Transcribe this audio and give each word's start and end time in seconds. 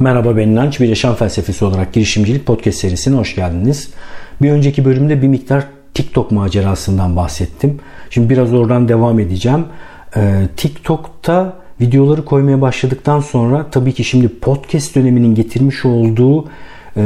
Merhaba 0.00 0.36
ben 0.36 0.48
İnanç. 0.48 0.80
Bir 0.80 0.88
yaşam 0.88 1.14
felsefesi 1.14 1.64
olarak 1.64 1.92
girişimcilik 1.92 2.46
podcast 2.46 2.78
serisine 2.78 3.16
hoş 3.16 3.34
geldiniz. 3.34 3.90
Bir 4.42 4.50
önceki 4.50 4.84
bölümde 4.84 5.22
bir 5.22 5.28
miktar 5.28 5.64
TikTok 5.94 6.30
macerasından 6.30 7.16
bahsettim. 7.16 7.80
Şimdi 8.10 8.30
biraz 8.30 8.54
oradan 8.54 8.88
devam 8.88 9.20
edeceğim. 9.20 9.64
Ee, 10.16 10.42
TikTok'ta 10.56 11.56
videoları 11.80 12.24
koymaya 12.24 12.60
başladıktan 12.60 13.20
sonra 13.20 13.66
tabii 13.70 13.92
ki 13.92 14.04
şimdi 14.04 14.28
podcast 14.28 14.96
döneminin 14.96 15.34
getirmiş 15.34 15.84
olduğu 15.84 16.48
e, 16.96 17.02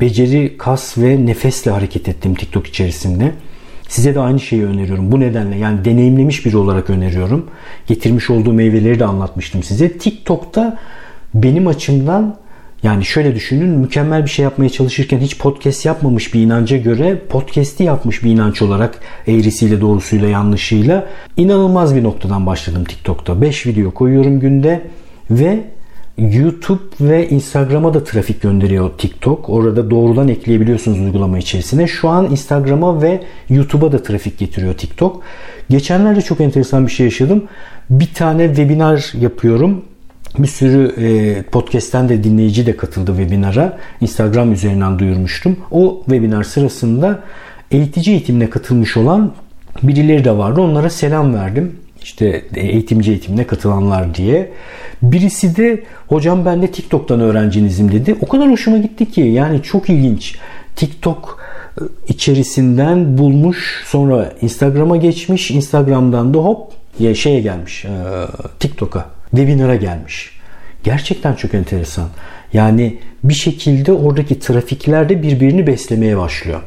beceri, 0.00 0.58
kas 0.58 0.98
ve 0.98 1.26
nefesle 1.26 1.70
hareket 1.70 2.08
ettim 2.08 2.34
TikTok 2.34 2.66
içerisinde. 2.66 3.32
Size 3.88 4.14
de 4.14 4.20
aynı 4.20 4.40
şeyi 4.40 4.64
öneriyorum. 4.64 5.12
Bu 5.12 5.20
nedenle 5.20 5.56
yani 5.56 5.84
deneyimlemiş 5.84 6.46
biri 6.46 6.56
olarak 6.56 6.90
öneriyorum. 6.90 7.46
Getirmiş 7.86 8.30
olduğu 8.30 8.52
meyveleri 8.52 8.98
de 8.98 9.04
anlatmıştım 9.04 9.62
size. 9.62 9.98
TikTok'ta 9.98 10.78
benim 11.34 11.66
açımdan 11.66 12.36
yani 12.82 13.04
şöyle 13.04 13.34
düşünün 13.34 13.68
mükemmel 13.68 14.24
bir 14.24 14.30
şey 14.30 14.42
yapmaya 14.42 14.68
çalışırken 14.68 15.18
hiç 15.18 15.38
podcast 15.38 15.86
yapmamış 15.86 16.34
bir 16.34 16.40
inanca 16.40 16.76
göre 16.76 17.18
podcast'i 17.28 17.84
yapmış 17.84 18.24
bir 18.24 18.30
inanç 18.30 18.62
olarak 18.62 18.98
eğrisiyle 19.26 19.80
doğrusuyla 19.80 20.28
yanlışıyla 20.28 21.06
inanılmaz 21.36 21.96
bir 21.96 22.04
noktadan 22.04 22.46
başladım 22.46 22.84
TikTok'ta. 22.84 23.40
5 23.40 23.66
video 23.66 23.90
koyuyorum 23.90 24.40
günde 24.40 24.82
ve 25.30 25.64
YouTube 26.18 26.82
ve 27.00 27.28
Instagram'a 27.28 27.94
da 27.94 28.04
trafik 28.04 28.42
gönderiyor 28.42 28.90
TikTok. 28.98 29.50
Orada 29.50 29.90
doğrudan 29.90 30.28
ekleyebiliyorsunuz 30.28 31.00
uygulama 31.00 31.38
içerisine. 31.38 31.86
Şu 31.86 32.08
an 32.08 32.30
Instagram'a 32.30 33.02
ve 33.02 33.20
YouTube'a 33.48 33.92
da 33.92 34.02
trafik 34.02 34.38
getiriyor 34.38 34.74
TikTok. 34.74 35.22
Geçenlerde 35.70 36.22
çok 36.22 36.40
enteresan 36.40 36.86
bir 36.86 36.92
şey 36.92 37.06
yaşadım. 37.06 37.44
Bir 37.90 38.14
tane 38.14 38.46
webinar 38.46 39.12
yapıyorum 39.20 39.84
bir 40.38 40.48
sürü 40.48 40.94
e, 40.98 41.42
podcast'ten 41.42 42.08
de 42.08 42.24
dinleyici 42.24 42.66
de 42.66 42.76
katıldı 42.76 43.14
webinara. 43.16 43.78
Instagram 44.00 44.52
üzerinden 44.52 44.98
duyurmuştum. 44.98 45.56
O 45.70 46.02
webinar 46.04 46.44
sırasında 46.44 47.22
eğitici 47.70 48.10
eğitimine 48.10 48.50
katılmış 48.50 48.96
olan 48.96 49.32
birileri 49.82 50.24
de 50.24 50.36
vardı. 50.36 50.60
Onlara 50.60 50.90
selam 50.90 51.34
verdim. 51.34 51.76
İşte 52.02 52.44
eğitimci 52.54 53.10
eğitimine 53.10 53.46
katılanlar 53.46 54.14
diye. 54.14 54.52
Birisi 55.02 55.56
de 55.56 55.84
hocam 56.08 56.44
ben 56.44 56.62
de 56.62 56.70
TikTok'tan 56.70 57.20
öğrencinizim 57.20 57.92
dedi. 57.92 58.16
O 58.20 58.28
kadar 58.28 58.50
hoşuma 58.50 58.78
gitti 58.78 59.10
ki 59.10 59.20
yani 59.20 59.62
çok 59.62 59.90
ilginç. 59.90 60.36
TikTok 60.76 61.38
e, 61.80 61.82
içerisinden 62.08 63.18
bulmuş 63.18 63.84
sonra 63.86 64.32
Instagram'a 64.40 64.96
geçmiş. 64.96 65.50
Instagram'dan 65.50 66.34
da 66.34 66.38
hop 66.38 66.72
şeye 67.14 67.40
gelmiş 67.40 67.84
e, 67.84 67.90
TikTok'a 68.60 69.15
webinara 69.36 69.76
gelmiş. 69.76 70.30
Gerçekten 70.84 71.34
çok 71.34 71.54
enteresan. 71.54 72.08
Yani 72.52 72.98
bir 73.24 73.34
şekilde 73.34 73.92
oradaki 73.92 74.38
trafikler 74.38 75.08
de 75.08 75.22
birbirini 75.22 75.66
beslemeye 75.66 76.16
başlıyor. 76.16 76.60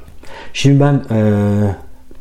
Şimdi 0.53 0.79
ben 0.79 0.93
e, 1.11 1.19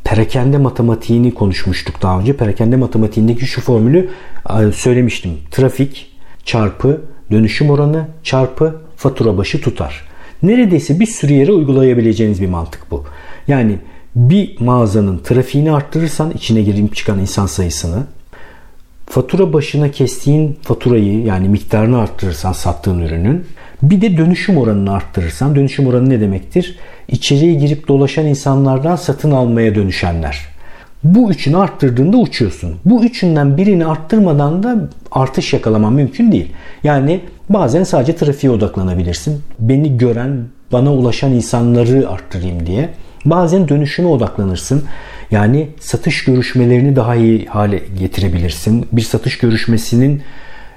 perakende 0.04 0.58
matematiğini 0.58 1.34
konuşmuştuk 1.34 2.02
daha 2.02 2.20
önce. 2.20 2.36
Perakende 2.36 2.76
matematiğindeki 2.76 3.46
şu 3.46 3.60
formülü 3.60 4.10
e, 4.50 4.72
söylemiştim. 4.72 5.30
Trafik 5.50 6.12
çarpı 6.44 7.00
dönüşüm 7.30 7.70
oranı 7.70 8.06
çarpı 8.22 8.80
fatura 8.96 9.36
başı 9.36 9.60
tutar. 9.60 10.08
Neredeyse 10.42 11.00
bir 11.00 11.06
sürü 11.06 11.32
yere 11.32 11.52
uygulayabileceğiniz 11.52 12.42
bir 12.42 12.48
mantık 12.48 12.90
bu. 12.90 13.04
Yani 13.48 13.78
bir 14.16 14.60
mağazanın 14.60 15.18
trafiğini 15.18 15.72
arttırırsan 15.72 16.30
içine 16.30 16.62
girip 16.62 16.96
çıkan 16.96 17.18
insan 17.18 17.46
sayısını 17.46 18.06
fatura 19.08 19.52
başına 19.52 19.90
kestiğin 19.90 20.58
faturayı 20.62 21.22
yani 21.22 21.48
miktarını 21.48 21.98
arttırırsan 21.98 22.52
sattığın 22.52 22.98
ürünün 22.98 23.46
bir 23.82 24.00
de 24.00 24.16
dönüşüm 24.16 24.58
oranını 24.58 24.92
arttırırsan 24.92 25.56
dönüşüm 25.56 25.86
oranı 25.86 26.10
ne 26.10 26.20
demektir? 26.20 26.78
İçeriye 27.08 27.54
girip 27.54 27.88
dolaşan 27.88 28.26
insanlardan 28.26 28.96
satın 28.96 29.30
almaya 29.30 29.74
dönüşenler. 29.74 30.38
Bu 31.04 31.30
üçünü 31.30 31.56
arttırdığında 31.56 32.16
uçuyorsun. 32.16 32.76
Bu 32.84 33.04
üçünden 33.04 33.56
birini 33.56 33.86
arttırmadan 33.86 34.62
da 34.62 34.88
artış 35.12 35.52
yakalaman 35.52 35.92
mümkün 35.92 36.32
değil. 36.32 36.52
Yani 36.84 37.20
bazen 37.48 37.84
sadece 37.84 38.16
trafiğe 38.16 38.52
odaklanabilirsin. 38.52 39.42
Beni 39.58 39.98
gören, 39.98 40.44
bana 40.72 40.94
ulaşan 40.94 41.32
insanları 41.32 42.08
arttırayım 42.08 42.66
diye. 42.66 42.88
Bazen 43.24 43.68
dönüşüme 43.68 44.08
odaklanırsın. 44.08 44.84
Yani 45.30 45.68
satış 45.80 46.24
görüşmelerini 46.24 46.96
daha 46.96 47.14
iyi 47.14 47.46
hale 47.46 47.82
getirebilirsin. 47.98 48.88
Bir 48.92 49.02
satış 49.02 49.38
görüşmesinin 49.38 50.22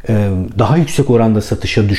e, 0.10 0.30
daha 0.60 0.78
yüksek 0.78 1.10
oranda 1.10 1.42
satışa 1.42 1.90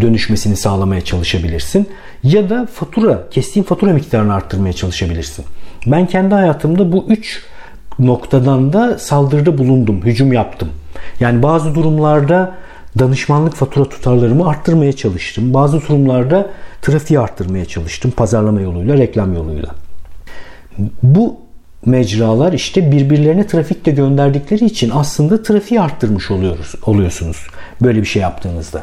dönüşmesini 0.00 0.56
sağlamaya 0.56 1.00
çalışabilirsin. 1.00 1.88
Ya 2.22 2.50
da 2.50 2.66
fatura, 2.72 3.28
kestiğin 3.30 3.64
fatura 3.64 3.92
miktarını 3.92 4.34
arttırmaya 4.34 4.72
çalışabilirsin. 4.72 5.44
Ben 5.86 6.06
kendi 6.06 6.34
hayatımda 6.34 6.92
bu 6.92 7.04
üç 7.08 7.42
noktadan 7.98 8.72
da 8.72 8.98
saldırıda 8.98 9.58
bulundum, 9.58 10.02
hücum 10.04 10.32
yaptım. 10.32 10.68
Yani 11.20 11.42
bazı 11.42 11.74
durumlarda 11.74 12.54
danışmanlık 12.98 13.54
fatura 13.54 13.84
tutarlarımı 13.84 14.48
arttırmaya 14.48 14.92
çalıştım. 14.92 15.54
Bazı 15.54 15.80
durumlarda 15.80 16.50
trafiği 16.82 17.20
arttırmaya 17.20 17.64
çalıştım 17.64 18.10
pazarlama 18.16 18.60
yoluyla, 18.60 18.98
reklam 18.98 19.34
yoluyla. 19.34 19.68
Bu 21.02 21.45
mecralar 21.86 22.52
işte 22.52 22.92
birbirlerine 22.92 23.46
trafik 23.46 23.86
de 23.86 23.90
gönderdikleri 23.90 24.64
için 24.64 24.90
aslında 24.94 25.42
trafiği 25.42 25.80
arttırmış 25.80 26.30
oluyoruz, 26.30 26.74
oluyorsunuz 26.86 27.46
böyle 27.82 28.00
bir 28.00 28.06
şey 28.06 28.22
yaptığınızda. 28.22 28.82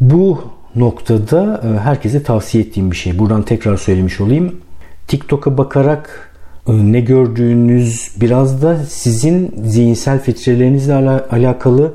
Bu 0.00 0.44
noktada 0.76 1.60
e, 1.64 1.78
herkese 1.80 2.22
tavsiye 2.22 2.64
ettiğim 2.64 2.90
bir 2.90 2.96
şey. 2.96 3.18
Buradan 3.18 3.42
tekrar 3.42 3.76
söylemiş 3.76 4.20
olayım. 4.20 4.60
TikTok'a 5.08 5.58
bakarak 5.58 6.32
e, 6.68 6.72
ne 6.72 7.00
gördüğünüz 7.00 8.10
biraz 8.20 8.62
da 8.62 8.76
sizin 8.88 9.54
zihinsel 9.64 10.20
filtrelerinizle 10.20 10.94
alakalı 11.30 11.94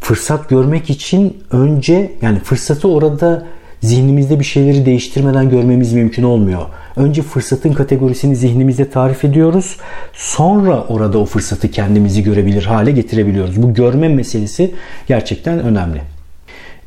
fırsat 0.00 0.48
görmek 0.48 0.90
için 0.90 1.36
önce 1.50 2.12
yani 2.22 2.38
fırsatı 2.38 2.88
orada 2.88 3.46
zihnimizde 3.80 4.40
bir 4.40 4.44
şeyleri 4.44 4.86
değiştirmeden 4.86 5.50
görmemiz 5.50 5.92
mümkün 5.92 6.22
olmuyor. 6.22 6.62
Önce 6.96 7.22
fırsatın 7.22 7.72
kategorisini 7.72 8.36
zihnimizde 8.36 8.90
tarif 8.90 9.24
ediyoruz. 9.24 9.76
Sonra 10.12 10.84
orada 10.84 11.18
o 11.18 11.24
fırsatı 11.24 11.70
kendimizi 11.70 12.22
görebilir 12.22 12.62
hale 12.62 12.90
getirebiliyoruz. 12.90 13.62
Bu 13.62 13.74
görme 13.74 14.08
meselesi 14.08 14.74
gerçekten 15.06 15.58
önemli. 15.58 16.00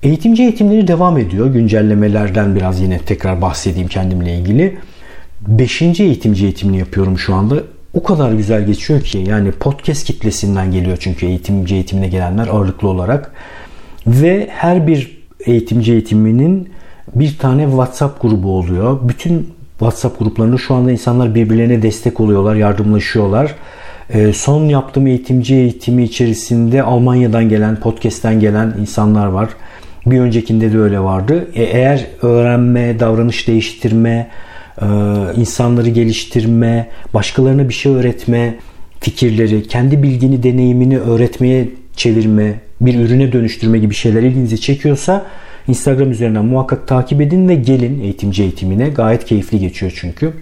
Eğitimci 0.03 0.43
eğitimleri 0.43 0.87
devam 0.87 1.17
ediyor. 1.17 1.53
Güncellemelerden 1.53 2.55
biraz 2.55 2.81
yine 2.81 2.99
tekrar 2.99 3.41
bahsedeyim 3.41 3.87
kendimle 3.87 4.35
ilgili. 4.35 4.77
Beşinci 5.47 6.03
eğitimci 6.03 6.43
eğitimini 6.43 6.77
yapıyorum 6.77 7.19
şu 7.19 7.35
anda. 7.35 7.55
O 7.93 8.03
kadar 8.03 8.31
güzel 8.31 8.65
geçiyor 8.65 9.01
ki 9.01 9.17
yani 9.27 9.51
podcast 9.51 10.03
kitlesinden 10.03 10.71
geliyor 10.71 10.97
çünkü 10.99 11.25
eğitimci 11.25 11.75
eğitimine 11.75 12.07
gelenler 12.07 12.47
ağırlıklı 12.47 12.87
olarak. 12.87 13.31
Ve 14.07 14.47
her 14.51 14.87
bir 14.87 15.19
eğitimci 15.45 15.91
eğitiminin 15.91 16.69
bir 17.15 17.37
tane 17.37 17.63
WhatsApp 17.63 18.21
grubu 18.21 18.57
oluyor. 18.57 18.99
Bütün 19.09 19.53
WhatsApp 19.79 20.19
gruplarında 20.19 20.57
şu 20.57 20.73
anda 20.73 20.91
insanlar 20.91 21.35
birbirlerine 21.35 21.81
destek 21.81 22.19
oluyorlar, 22.19 22.55
yardımlaşıyorlar. 22.55 23.55
E, 24.09 24.33
son 24.33 24.65
yaptığım 24.65 25.07
eğitimci 25.07 25.55
eğitimi 25.55 26.03
içerisinde 26.03 26.83
Almanya'dan 26.83 27.49
gelen, 27.49 27.75
podcast'ten 27.75 28.39
gelen 28.39 28.75
insanlar 28.79 29.27
var. 29.27 29.49
Bir 30.05 30.19
öncekinde 30.19 30.73
de 30.73 30.79
öyle 30.79 30.99
vardı. 30.99 31.47
E, 31.55 31.63
eğer 31.63 32.05
öğrenme, 32.21 32.99
davranış 32.99 33.47
değiştirme, 33.47 34.27
e, 34.81 34.85
insanları 35.35 35.89
geliştirme, 35.89 36.89
başkalarına 37.13 37.69
bir 37.69 37.73
şey 37.73 37.95
öğretme 37.95 38.55
fikirleri, 38.99 39.67
kendi 39.67 40.03
bilgini, 40.03 40.43
deneyimini 40.43 40.99
öğretmeye 40.99 41.69
çevirme, 41.95 42.53
bir 42.81 42.99
ürüne 42.99 43.31
dönüştürme 43.31 43.79
gibi 43.79 43.93
şeyler 43.93 44.23
ilginizi 44.23 44.61
çekiyorsa 44.61 45.25
Instagram 45.69 46.11
üzerinden 46.11 46.45
muhakkak 46.45 46.87
takip 46.87 47.21
edin 47.21 47.49
ve 47.49 47.55
gelin 47.55 48.01
eğitimci 48.01 48.43
eğitimine. 48.43 48.89
Gayet 48.89 49.25
keyifli 49.25 49.59
geçiyor 49.59 49.93
çünkü. 49.95 50.33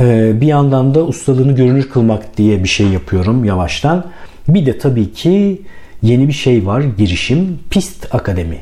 Ee, 0.00 0.40
bir 0.40 0.46
yandan 0.46 0.94
da 0.94 1.06
ustalığını 1.06 1.54
görünür 1.54 1.88
kılmak 1.88 2.36
diye 2.36 2.64
bir 2.64 2.68
şey 2.68 2.86
yapıyorum 2.86 3.44
yavaştan. 3.44 4.06
Bir 4.48 4.66
de 4.66 4.78
tabii 4.78 5.12
ki 5.12 5.62
yeni 6.02 6.28
bir 6.28 6.32
şey 6.32 6.66
var 6.66 6.80
girişim 6.98 7.58
Pist 7.70 8.14
Akademi. 8.14 8.58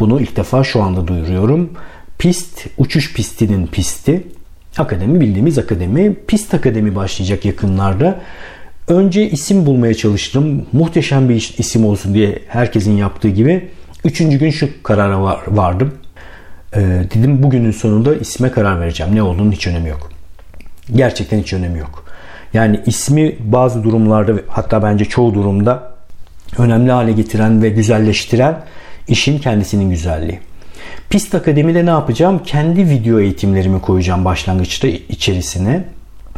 Bunu 0.00 0.20
ilk 0.20 0.36
defa 0.36 0.64
şu 0.64 0.82
anda 0.82 1.06
duyuruyorum. 1.06 1.70
Pist, 2.18 2.66
uçuş 2.78 3.14
pistinin 3.14 3.66
pisti. 3.66 4.22
Akademi 4.78 5.20
bildiğimiz 5.20 5.58
akademi. 5.58 6.14
Pist 6.26 6.54
Akademi 6.54 6.94
başlayacak 6.94 7.44
yakınlarda. 7.44 8.20
Önce 8.88 9.30
isim 9.30 9.66
bulmaya 9.66 9.94
çalıştım. 9.94 10.66
Muhteşem 10.72 11.28
bir 11.28 11.54
isim 11.58 11.86
olsun 11.86 12.14
diye 12.14 12.38
herkesin 12.48 12.96
yaptığı 12.96 13.28
gibi. 13.28 13.68
Üçüncü 14.04 14.38
gün 14.38 14.50
şu 14.50 14.82
karara 14.82 15.22
var, 15.22 15.40
vardım. 15.48 15.94
Ee, 16.76 16.80
dedim 17.14 17.42
bugünün 17.42 17.70
sonunda 17.70 18.14
isme 18.14 18.50
karar 18.50 18.80
vereceğim. 18.80 19.14
Ne 19.14 19.22
olduğunun 19.22 19.52
hiç 19.52 19.66
önemi 19.66 19.88
yok. 19.88 20.10
Gerçekten 20.94 21.38
hiç 21.38 21.52
önemi 21.52 21.78
yok. 21.78 22.04
Yani 22.52 22.80
ismi 22.86 23.36
bazı 23.40 23.84
durumlarda 23.84 24.32
hatta 24.48 24.82
bence 24.82 25.04
çoğu 25.04 25.34
durumda 25.34 25.94
önemli 26.58 26.92
hale 26.92 27.12
getiren 27.12 27.62
ve 27.62 27.68
güzelleştiren 27.68 28.60
işin 29.08 29.38
kendisinin 29.38 29.90
güzelliği. 29.90 30.40
Pist 31.10 31.34
Akademi'de 31.34 31.86
ne 31.86 31.90
yapacağım? 31.90 32.42
Kendi 32.44 32.88
video 32.88 33.20
eğitimlerimi 33.20 33.80
koyacağım 33.80 34.24
başlangıçta 34.24 34.88
içerisine. 34.88 35.84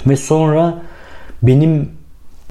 Ve 0.07 0.17
sonra 0.17 0.83
benim 1.43 1.91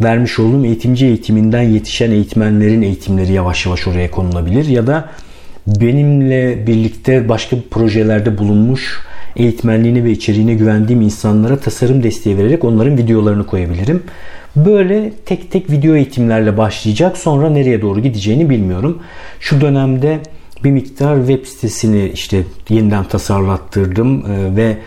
vermiş 0.02 0.40
olduğum 0.40 0.66
eğitimci 0.66 1.06
eğitiminden 1.06 1.62
yetişen 1.62 2.12
eğitmenlerin 2.12 2.82
eğitimleri 2.82 3.34
yavaş 3.34 3.66
yavaş 3.66 3.88
oraya 3.88 4.12
konulabilir. 4.12 4.66
Ya 4.66 4.88
da 4.88 5.10
benimle 5.68 6.68
birlikte 6.68 7.30
başka 7.30 7.58
projelerde 7.72 8.38
bulunmuş 8.38 9.00
eğitmenliğine 9.36 10.04
ve 10.04 10.12
içeriğine 10.12 10.54
güvendiğim 10.54 11.02
insanlara 11.02 11.58
tasarım 11.58 12.04
desteği 12.04 12.38
vererek 12.38 12.64
onların 12.64 12.98
videolarını 12.98 13.46
koyabilirim. 13.46 14.04
Böyle 14.56 15.14
tek 15.26 15.52
tek 15.52 15.72
video 15.72 15.96
eğitimlerle 15.96 16.58
başlayacak. 16.58 17.18
Sonra 17.18 17.50
nereye 17.50 17.82
doğru 17.82 18.00
gideceğini 18.00 18.50
bilmiyorum. 18.50 19.02
Şu 19.40 19.62
dönemde 19.62 20.20
bir 20.64 20.72
miktar 20.72 21.18
web 21.18 21.46
sitesini 21.46 22.10
işte 22.14 22.44
yeniden 22.70 23.04
tasarlattırdım 23.04 24.26
e, 24.32 24.56
ve 24.56 24.78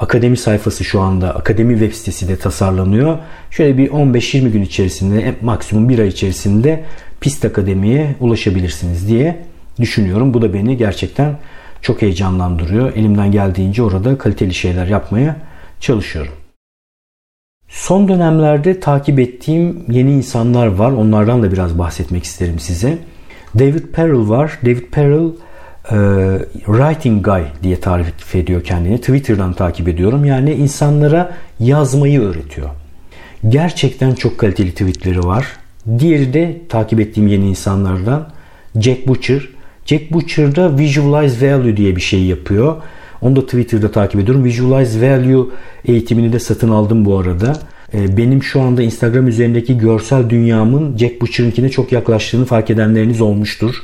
akademi 0.00 0.36
sayfası 0.36 0.84
şu 0.84 1.00
anda 1.00 1.34
akademi 1.34 1.78
web 1.78 1.92
sitesi 1.92 2.28
de 2.28 2.36
tasarlanıyor. 2.36 3.18
Şöyle 3.50 3.78
bir 3.78 3.90
15-20 3.90 4.48
gün 4.48 4.62
içerisinde 4.62 5.34
maksimum 5.42 5.88
bir 5.88 5.98
ay 5.98 6.08
içerisinde 6.08 6.84
Pist 7.20 7.44
Akademi'ye 7.44 8.14
ulaşabilirsiniz 8.20 9.08
diye 9.08 9.44
düşünüyorum. 9.80 10.34
Bu 10.34 10.42
da 10.42 10.54
beni 10.54 10.76
gerçekten 10.76 11.38
çok 11.82 12.02
heyecanlandırıyor. 12.02 12.96
Elimden 12.96 13.32
geldiğince 13.32 13.82
orada 13.82 14.18
kaliteli 14.18 14.54
şeyler 14.54 14.86
yapmaya 14.86 15.36
çalışıyorum. 15.80 16.32
Son 17.68 18.08
dönemlerde 18.08 18.80
takip 18.80 19.18
ettiğim 19.20 19.84
yeni 19.88 20.12
insanlar 20.12 20.66
var. 20.66 20.92
Onlardan 20.92 21.42
da 21.42 21.52
biraz 21.52 21.78
bahsetmek 21.78 22.24
isterim 22.24 22.58
size. 22.58 22.98
David 23.58 23.84
Perel 23.92 24.28
var. 24.28 24.58
David 24.62 24.86
Perel 24.92 25.30
e, 25.90 25.96
Writing 26.64 27.24
Guy 27.24 27.42
diye 27.62 27.80
tarif 27.80 28.34
ediyor 28.34 28.64
kendini. 28.64 28.98
Twitter'dan 28.98 29.52
takip 29.52 29.88
ediyorum. 29.88 30.24
Yani 30.24 30.52
insanlara 30.52 31.36
yazmayı 31.60 32.20
öğretiyor. 32.20 32.70
Gerçekten 33.48 34.14
çok 34.14 34.38
kaliteli 34.38 34.70
tweetleri 34.70 35.24
var. 35.24 35.46
Diğeri 35.98 36.32
de 36.32 36.60
takip 36.68 37.00
ettiğim 37.00 37.26
yeni 37.26 37.48
insanlardan 37.48 38.28
Jack 38.80 39.08
Butcher. 39.08 39.48
Jack 39.86 40.12
Butcher 40.12 40.56
da 40.56 40.78
Visualize 40.78 41.54
Value 41.54 41.76
diye 41.76 41.96
bir 41.96 42.00
şey 42.00 42.24
yapıyor. 42.24 42.76
Onu 43.22 43.36
da 43.36 43.46
Twitter'da 43.46 43.90
takip 43.90 44.20
ediyorum. 44.20 44.44
Visualize 44.44 45.10
Value 45.10 45.46
eğitimini 45.84 46.32
de 46.32 46.38
satın 46.38 46.70
aldım 46.70 47.04
bu 47.04 47.18
arada. 47.18 47.52
Ee, 47.94 48.16
benim 48.16 48.42
şu 48.42 48.60
anda 48.60 48.82
Instagram 48.82 49.28
üzerindeki 49.28 49.78
görsel 49.78 50.30
dünyamın 50.30 50.96
Jack 50.96 51.20
Butcher'ınkine 51.20 51.68
çok 51.68 51.92
yaklaştığını 51.92 52.44
fark 52.44 52.70
edenleriniz 52.70 53.20
olmuştur. 53.20 53.74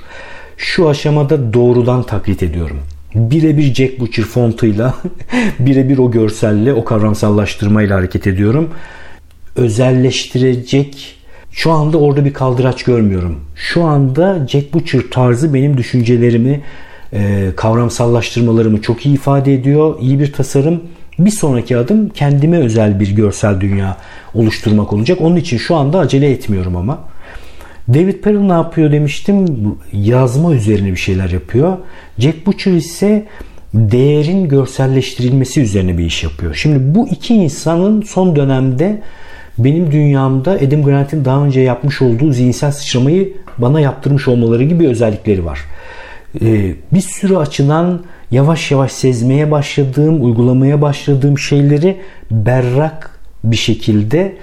Şu 0.62 0.88
aşamada 0.88 1.52
doğrudan 1.52 2.02
taklit 2.02 2.42
ediyorum. 2.42 2.76
Birebir 3.14 3.74
Jack 3.74 4.00
Butcher 4.00 4.24
fontuyla, 4.24 4.94
birebir 5.58 5.98
o 5.98 6.10
görselle, 6.10 6.72
o 6.72 6.84
kavramsallaştırmayla 6.84 7.96
hareket 7.96 8.26
ediyorum. 8.26 8.70
Özelleştirecek 9.56 11.16
şu 11.50 11.70
anda 11.70 11.98
orada 11.98 12.24
bir 12.24 12.32
kaldıraç 12.32 12.82
görmüyorum. 12.82 13.40
Şu 13.54 13.84
anda 13.84 14.46
Jack 14.48 14.74
Butcher 14.74 15.02
tarzı 15.10 15.54
benim 15.54 15.76
düşüncelerimi, 15.76 16.60
e, 17.12 17.48
kavramsallaştırmalarımı 17.56 18.82
çok 18.82 19.06
iyi 19.06 19.14
ifade 19.14 19.54
ediyor. 19.54 19.96
İyi 20.00 20.20
bir 20.20 20.32
tasarım. 20.32 20.82
Bir 21.18 21.30
sonraki 21.30 21.76
adım 21.76 22.08
kendime 22.08 22.58
özel 22.58 23.00
bir 23.00 23.10
görsel 23.10 23.60
dünya 23.60 23.96
oluşturmak 24.34 24.92
olacak. 24.92 25.18
Onun 25.20 25.36
için 25.36 25.58
şu 25.58 25.76
anda 25.76 25.98
acele 25.98 26.30
etmiyorum 26.30 26.76
ama. 26.76 26.98
David 27.88 28.14
Perel 28.14 28.40
ne 28.40 28.52
yapıyor 28.52 28.92
demiştim. 28.92 29.46
Yazma 29.92 30.54
üzerine 30.54 30.90
bir 30.90 30.96
şeyler 30.96 31.30
yapıyor. 31.30 31.76
Jack 32.18 32.46
Butcher 32.46 32.72
ise 32.72 33.26
değerin 33.74 34.48
görselleştirilmesi 34.48 35.60
üzerine 35.60 35.98
bir 35.98 36.04
iş 36.04 36.24
yapıyor. 36.24 36.54
Şimdi 36.54 36.94
bu 36.94 37.08
iki 37.08 37.34
insanın 37.34 38.02
son 38.02 38.36
dönemde 38.36 39.02
benim 39.58 39.92
dünyamda 39.92 40.50
Adam 40.50 40.82
Grant'in 40.82 41.24
daha 41.24 41.44
önce 41.44 41.60
yapmış 41.60 42.02
olduğu 42.02 42.32
zihinsel 42.32 42.72
sıçramayı 42.72 43.32
bana 43.58 43.80
yaptırmış 43.80 44.28
olmaları 44.28 44.64
gibi 44.64 44.88
özellikleri 44.88 45.44
var. 45.44 45.60
Ee, 46.40 46.74
bir 46.92 47.00
sürü 47.00 47.36
açıdan 47.36 48.02
yavaş 48.30 48.70
yavaş 48.70 48.92
sezmeye 48.92 49.50
başladığım, 49.50 50.24
uygulamaya 50.24 50.82
başladığım 50.82 51.38
şeyleri 51.38 51.96
berrak 52.30 53.20
bir 53.44 53.56
şekilde 53.56 54.36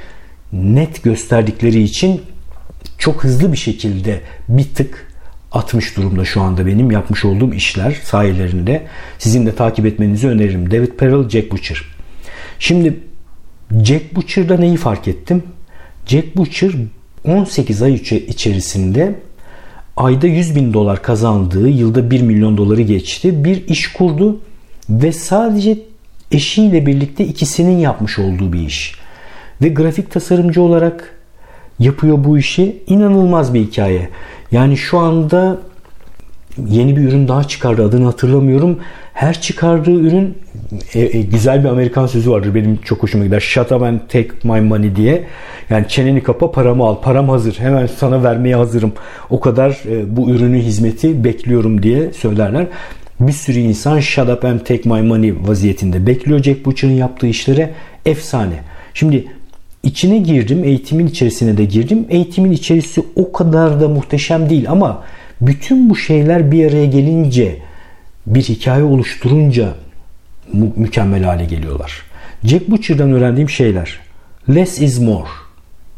net 0.54 1.04
gösterdikleri 1.04 1.84
için 1.84 2.22
çok 2.98 3.24
hızlı 3.24 3.52
bir 3.52 3.58
şekilde 3.58 4.22
bir 4.50 4.64
tık 4.64 5.08
atmış 5.52 5.98
durumda 5.98 6.26
şu 6.26 6.42
anda 6.42 6.66
benim 6.66 6.92
yapmış 6.92 7.26
olduğum 7.26 7.54
işler 7.54 7.98
sayelerinde. 8.04 8.84
Sizin 9.20 9.46
de 9.46 9.56
takip 9.56 9.86
etmenizi 9.86 10.28
öneririm. 10.28 10.72
David 10.72 10.92
Perel, 10.92 11.30
Jack 11.30 11.52
Butcher. 11.52 11.82
Şimdi 12.60 13.00
Jack 13.84 14.16
Butcher'da 14.16 14.58
neyi 14.58 14.78
fark 14.78 15.08
ettim? 15.08 15.44
Jack 16.06 16.38
Butcher 16.38 16.72
18 17.26 17.82
ay 17.82 17.94
içerisinde 18.28 19.16
ayda 19.98 20.28
100 20.28 20.56
bin 20.56 20.74
dolar 20.74 21.04
kazandığı, 21.04 21.70
yılda 21.70 22.12
1 22.12 22.22
milyon 22.22 22.58
doları 22.58 22.82
geçti. 22.82 23.44
Bir 23.44 23.68
iş 23.68 23.94
kurdu 23.94 24.40
ve 24.90 25.12
sadece 25.12 25.80
eşiyle 26.32 26.86
birlikte 26.86 27.26
ikisinin 27.26 27.78
yapmış 27.78 28.20
olduğu 28.20 28.54
bir 28.54 28.60
iş. 28.60 28.96
Ve 29.62 29.70
grafik 29.70 30.12
tasarımcı 30.12 30.62
olarak 30.62 31.17
yapıyor 31.80 32.24
bu 32.24 32.38
işi. 32.38 32.84
İnanılmaz 32.88 33.54
bir 33.54 33.60
hikaye. 33.60 34.10
Yani 34.52 34.78
şu 34.78 34.98
anda 34.98 35.58
yeni 36.70 36.98
bir 36.98 37.02
ürün 37.02 37.28
daha 37.28 37.44
çıkardı 37.44 37.86
adını 37.86 38.06
hatırlamıyorum. 38.06 38.80
Her 39.14 39.42
çıkardığı 39.42 39.92
ürün 39.92 40.38
e, 40.94 41.02
e, 41.02 41.22
güzel 41.22 41.64
bir 41.64 41.70
Amerikan 41.70 42.08
sözü 42.08 42.32
vardır 42.32 42.56
benim 42.56 42.78
çok 42.78 43.04
hoşuma 43.04 43.26
gider. 43.26 43.40
Shut 43.40 43.72
up 43.72 43.82
and 43.82 44.00
take 44.00 44.30
my 44.44 44.62
money 44.62 44.96
diye. 44.96 45.24
Yani 45.70 45.88
çeneni 45.88 46.24
kapa 46.24 46.52
paramı 46.52 46.84
al. 46.84 47.02
Param 47.02 47.30
hazır. 47.30 47.60
Hemen 47.60 47.88
sana 47.88 48.24
vermeye 48.24 48.56
hazırım. 48.56 48.94
O 49.30 49.40
kadar 49.40 49.80
e, 49.92 50.18
bu 50.18 50.30
ürünü 50.30 50.60
hizmeti 50.60 51.24
bekliyorum 51.24 51.84
diye 51.84 52.14
söylerler. 52.14 52.68
Bir 53.20 53.32
sürü 53.32 53.60
insan 53.60 54.00
shut 54.00 54.30
up 54.30 54.46
and 54.46 54.60
take 54.60 54.90
my 54.90 55.02
money 55.02 55.34
vaziyetinde 55.48 56.08
bekliyor 56.08 56.44
Jack 56.44 56.66
Butcher'ın 56.66 56.94
yaptığı 56.94 57.28
işlere. 57.28 57.74
Efsane. 58.06 58.64
Şimdi 58.94 59.28
içine 59.84 60.18
girdim. 60.18 60.64
Eğitimin 60.64 61.08
içerisine 61.08 61.58
de 61.58 61.66
girdim. 61.66 62.06
Eğitimin 62.10 62.52
içerisi 62.52 63.04
o 63.16 63.32
kadar 63.32 63.82
da 63.82 63.88
muhteşem 63.88 64.50
değil 64.50 64.72
ama 64.72 65.04
bütün 65.42 65.90
bu 65.90 65.96
şeyler 65.96 66.52
bir 66.52 66.70
araya 66.70 66.86
gelince 66.86 67.58
bir 68.28 68.42
hikaye 68.42 68.84
oluşturunca 68.84 69.74
mü- 70.54 70.72
mükemmel 70.76 71.24
hale 71.24 71.46
geliyorlar. 71.46 72.02
Jack 72.44 72.70
Butcher'dan 72.70 73.12
öğrendiğim 73.12 73.50
şeyler. 73.50 74.00
Less 74.56 74.82
is 74.82 75.00
more. 75.00 75.28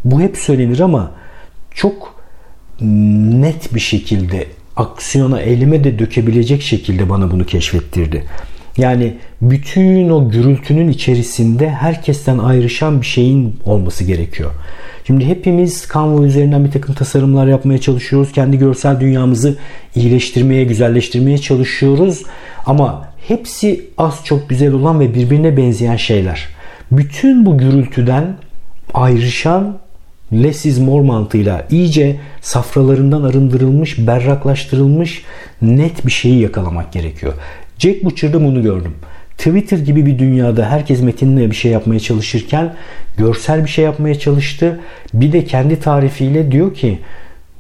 Bu 0.06 0.22
hep 0.22 0.38
söylenir 0.38 0.80
ama 0.80 1.12
çok 1.72 2.16
net 2.82 3.76
bir 3.76 3.80
şekilde 3.80 4.48
aksiyona, 4.76 5.42
elime 5.42 5.84
de 5.84 6.00
dökebilecek 6.00 6.62
şekilde 6.62 7.10
bana 7.10 7.32
bunu 7.32 7.46
keşfettirdi. 7.46 8.26
Yani 8.80 9.14
bütün 9.42 10.10
o 10.10 10.30
gürültünün 10.30 10.90
içerisinde 10.90 11.70
herkesten 11.70 12.38
ayrışan 12.38 13.02
bir 13.02 13.06
şeyin 13.06 13.56
olması 13.66 14.04
gerekiyor. 14.04 14.52
Şimdi 15.08 15.26
hepimiz 15.26 15.88
Canva 15.94 16.26
üzerinden 16.26 16.66
bir 16.66 16.72
takım 16.72 16.96
tasarımlar 16.96 17.48
yapmaya 17.48 17.82
çalışıyoruz. 17.82 18.32
Kendi 18.32 18.58
görsel 18.58 19.00
dünyamızı 19.00 19.58
iyileştirmeye, 19.96 20.64
güzelleştirmeye 20.64 21.38
çalışıyoruz. 21.38 22.24
Ama 22.66 23.08
hepsi 23.28 23.86
az 23.98 24.22
çok 24.24 24.50
güzel 24.50 24.74
olan 24.74 25.00
ve 25.00 25.16
birbirine 25.16 25.58
benzeyen 25.58 25.96
şeyler. 25.96 26.48
Bütün 26.92 27.46
bu 27.46 27.58
gürültüden 27.58 28.36
ayrışan 28.94 29.78
less 30.34 30.66
is 30.66 30.80
more 30.80 31.08
mantığıyla 31.08 31.68
iyice 31.72 32.16
safralarından 32.42 33.24
arındırılmış, 33.24 34.08
berraklaştırılmış 34.08 35.24
net 35.62 36.06
bir 36.06 36.12
şeyi 36.12 36.42
yakalamak 36.42 36.94
gerekiyor. 36.94 37.34
Jack 37.80 38.04
Butcher'da 38.04 38.44
bunu 38.44 38.64
gördüm. 38.64 38.94
Twitter 39.38 39.78
gibi 39.78 40.06
bir 40.06 40.20
dünyada 40.20 40.70
herkes 40.70 41.02
metinle 41.02 41.50
bir 41.52 41.56
şey 41.56 41.72
yapmaya 41.72 42.00
çalışırken 42.00 42.76
görsel 43.18 43.64
bir 43.64 43.70
şey 43.70 43.86
yapmaya 43.86 44.20
çalıştı. 44.20 44.80
Bir 45.14 45.32
de 45.32 45.46
kendi 45.46 45.80
tarifiyle 45.80 46.52
diyor 46.52 46.74
ki 46.74 47.00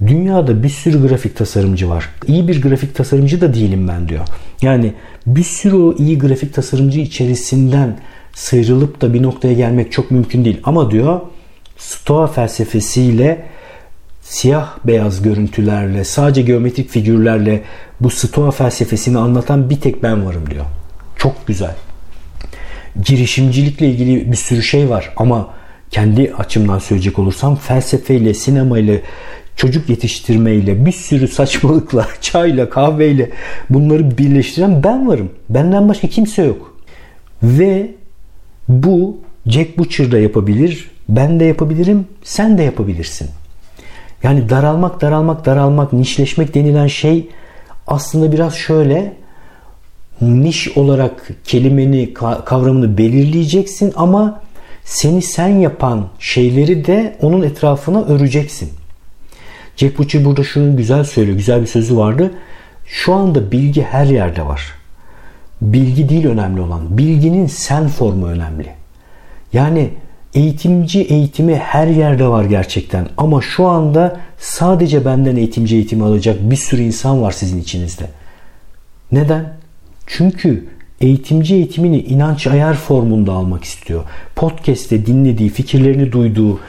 dünyada 0.07 0.63
bir 0.63 0.69
sürü 0.69 1.07
grafik 1.07 1.37
tasarımcı 1.37 1.89
var. 1.89 2.09
İyi 2.27 2.47
bir 2.47 2.61
grafik 2.61 2.95
tasarımcı 2.95 3.41
da 3.41 3.53
değilim 3.53 3.87
ben 3.87 4.09
diyor. 4.09 4.27
Yani 4.61 4.93
bir 5.27 5.43
sürü 5.43 5.75
o 5.75 5.95
iyi 5.97 6.19
grafik 6.19 6.53
tasarımcı 6.53 6.99
içerisinden 6.99 7.99
sıyrılıp 8.33 9.01
da 9.01 9.13
bir 9.13 9.23
noktaya 9.23 9.53
gelmek 9.53 9.91
çok 9.91 10.11
mümkün 10.11 10.45
değil. 10.45 10.59
Ama 10.63 10.91
diyor 10.91 11.21
Stoa 11.77 12.27
felsefesiyle 12.27 13.45
siyah 14.29 14.77
beyaz 14.85 15.21
görüntülerle 15.21 16.03
sadece 16.03 16.41
geometrik 16.41 16.89
figürlerle 16.89 17.61
bu 18.01 18.09
Stoa 18.09 18.51
felsefesini 18.51 19.17
anlatan 19.17 19.69
bir 19.69 19.81
tek 19.81 20.03
ben 20.03 20.25
varım 20.25 20.49
diyor. 20.49 20.65
Çok 21.17 21.47
güzel. 21.47 21.75
Girişimcilikle 23.05 23.87
ilgili 23.87 24.31
bir 24.31 24.37
sürü 24.37 24.63
şey 24.63 24.89
var 24.89 25.13
ama 25.17 25.53
kendi 25.91 26.33
açımdan 26.33 26.79
söyleyecek 26.79 27.19
olursam 27.19 27.55
felsefeyle, 27.55 28.33
sinemayla 28.33 28.95
çocuk 29.55 29.89
yetiştirmeyle, 29.89 30.85
bir 30.85 30.91
sürü 30.91 31.27
saçmalıkla, 31.27 32.07
çayla, 32.21 32.69
kahveyle 32.69 33.29
bunları 33.69 34.17
birleştiren 34.17 34.83
ben 34.83 35.07
varım. 35.07 35.31
Benden 35.49 35.89
başka 35.89 36.07
kimse 36.07 36.43
yok. 36.43 36.77
Ve 37.43 37.91
bu 38.67 39.17
Jack 39.45 39.77
Butcher 39.77 40.11
da 40.11 40.19
yapabilir, 40.19 40.91
ben 41.09 41.39
de 41.39 41.45
yapabilirim, 41.45 42.07
sen 42.23 42.57
de 42.57 42.63
yapabilirsin. 42.63 43.29
Yani 44.23 44.49
daralmak, 44.49 45.01
daralmak, 45.01 45.45
daralmak, 45.45 45.93
nişleşmek 45.93 46.55
denilen 46.55 46.87
şey 46.87 47.29
aslında 47.87 48.31
biraz 48.31 48.55
şöyle 48.55 49.13
niş 50.21 50.77
olarak 50.77 51.29
kelimeni, 51.43 52.13
kavramını 52.45 52.97
belirleyeceksin 52.97 53.93
ama 53.95 54.41
seni 54.83 55.21
sen 55.21 55.47
yapan 55.47 56.07
şeyleri 56.19 56.85
de 56.85 57.17
onun 57.21 57.41
etrafına 57.41 58.03
öreceksin. 58.03 58.69
Jack 59.75 59.97
Butcher 59.97 60.25
burada 60.25 60.43
şunu 60.43 60.77
güzel 60.77 61.03
söylüyor. 61.03 61.37
Güzel 61.37 61.61
bir 61.61 61.67
sözü 61.67 61.97
vardı. 61.97 62.31
Şu 62.85 63.13
anda 63.13 63.51
bilgi 63.51 63.81
her 63.81 64.05
yerde 64.05 64.45
var. 64.45 64.73
Bilgi 65.61 66.09
değil 66.09 66.27
önemli 66.27 66.61
olan. 66.61 66.97
Bilginin 66.97 67.47
sen 67.47 67.87
formu 67.87 68.27
önemli. 68.27 68.71
Yani 69.53 69.89
eğitimci 70.33 71.01
eğitimi 71.01 71.55
her 71.55 71.87
yerde 71.87 72.27
var 72.27 72.45
gerçekten. 72.45 73.07
Ama 73.17 73.41
şu 73.41 73.65
anda 73.67 74.19
sadece 74.37 75.05
benden 75.05 75.35
eğitimci 75.35 75.75
eğitimi 75.75 76.03
alacak 76.03 76.51
bir 76.51 76.55
sürü 76.55 76.81
insan 76.81 77.21
var 77.21 77.31
sizin 77.31 77.61
içinizde. 77.61 78.05
Neden? 79.11 79.53
Çünkü 80.07 80.67
eğitimci 81.01 81.55
eğitimini 81.55 81.99
inanç 81.99 82.47
ayar 82.47 82.73
formunda 82.73 83.31
almak 83.31 83.63
istiyor. 83.63 84.03
Podcast'te 84.35 85.05
dinlediği, 85.05 85.49
fikirlerini 85.49 86.11
duyduğu, 86.11 86.59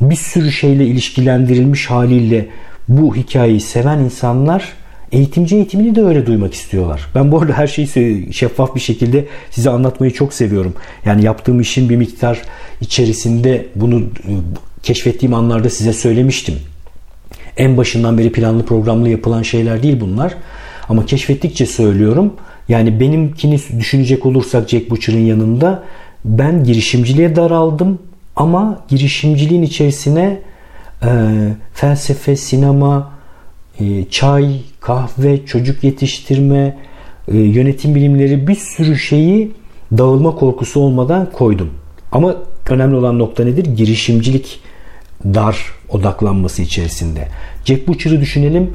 bir 0.00 0.16
sürü 0.16 0.52
şeyle 0.52 0.86
ilişkilendirilmiş 0.86 1.90
haliyle 1.90 2.48
bu 2.88 3.16
hikayeyi 3.16 3.60
seven 3.60 3.98
insanlar 3.98 4.72
eğitimci 5.12 5.56
eğitimini 5.56 5.94
de 5.94 6.02
öyle 6.02 6.26
duymak 6.26 6.54
istiyorlar. 6.54 7.06
Ben 7.14 7.32
bu 7.32 7.40
arada 7.40 7.52
her 7.52 7.66
şeyi 7.66 8.28
şeffaf 8.32 8.74
bir 8.74 8.80
şekilde 8.80 9.26
size 9.50 9.70
anlatmayı 9.70 10.12
çok 10.12 10.34
seviyorum. 10.34 10.74
Yani 11.04 11.24
yaptığım 11.24 11.60
işin 11.60 11.88
bir 11.88 11.96
miktar 11.96 12.42
içerisinde 12.80 13.66
bunu 13.74 14.00
e, 14.00 14.32
keşfettiğim 14.82 15.34
anlarda 15.34 15.70
size 15.70 15.92
söylemiştim. 15.92 16.54
En 17.56 17.76
başından 17.76 18.18
beri 18.18 18.32
planlı 18.32 18.66
programlı 18.66 19.08
yapılan 19.08 19.42
şeyler 19.42 19.82
değil 19.82 20.00
bunlar. 20.00 20.34
Ama 20.88 21.06
keşfettikçe 21.06 21.66
söylüyorum. 21.66 22.34
Yani 22.68 23.00
benimkini 23.00 23.60
düşünecek 23.78 24.26
olursak 24.26 24.68
Jack 24.68 24.90
Butcher'ın 24.90 25.18
yanında 25.18 25.84
ben 26.24 26.64
girişimciliğe 26.64 27.36
daraldım 27.36 27.98
ama 28.36 28.84
girişimciliğin 28.88 29.62
içerisine 29.62 30.38
e, 31.02 31.08
felsefe, 31.74 32.36
sinema, 32.36 33.12
çay, 34.10 34.56
kahve, 34.80 35.46
çocuk 35.46 35.84
yetiştirme, 35.84 36.78
e, 37.28 37.36
yönetim 37.36 37.94
bilimleri 37.94 38.46
bir 38.46 38.54
sürü 38.54 38.98
şeyi 38.98 39.52
dağılma 39.98 40.34
korkusu 40.34 40.80
olmadan 40.80 41.30
koydum. 41.32 41.70
Ama 42.12 42.36
önemli 42.68 42.96
olan 42.96 43.18
nokta 43.18 43.44
nedir? 43.44 43.64
Girişimcilik 43.64 44.60
dar 45.24 45.56
odaklanması 45.88 46.62
içerisinde. 46.62 47.28
Jack 47.64 47.88
Butcher'ı 47.88 48.20
düşünelim 48.20 48.70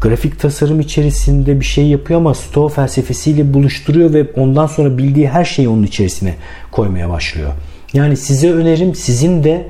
grafik 0.00 0.40
tasarım 0.40 0.80
içerisinde 0.80 1.60
bir 1.60 1.64
şey 1.64 1.86
yapıyor 1.86 2.20
ama 2.20 2.34
Stoa 2.34 2.68
felsefesiyle 2.68 3.54
buluşturuyor 3.54 4.12
ve 4.12 4.26
ondan 4.36 4.66
sonra 4.66 4.98
bildiği 4.98 5.28
her 5.28 5.44
şeyi 5.44 5.68
onun 5.68 5.82
içerisine 5.82 6.34
koymaya 6.70 7.10
başlıyor. 7.10 7.50
Yani 7.92 8.16
size 8.16 8.52
önerim 8.52 8.94
sizin 8.94 9.44
de 9.44 9.68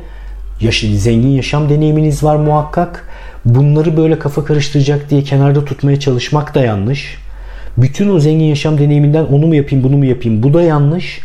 yaş 0.61 0.81
zengin 0.81 1.29
yaşam 1.29 1.69
deneyiminiz 1.69 2.23
var 2.23 2.37
muhakkak. 2.37 3.09
Bunları 3.49 3.97
böyle 3.97 4.19
kafa 4.19 4.45
karıştıracak 4.45 5.11
diye 5.11 5.23
kenarda 5.23 5.65
tutmaya 5.65 6.01
çalışmak 6.01 6.55
da 6.55 6.61
yanlış. 6.61 7.17
Bütün 7.77 8.09
o 8.09 8.19
zengin 8.19 8.45
yaşam 8.45 8.79
deneyiminden 8.79 9.25
onu 9.25 9.47
mu 9.47 9.55
yapayım 9.55 9.85
bunu 9.85 9.97
mu 9.97 10.05
yapayım 10.05 10.43
bu 10.43 10.55
da 10.55 10.63
yanlış. 10.63 11.21